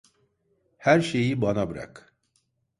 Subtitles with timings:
[0.77, 2.13] Her şeyi bana bırak.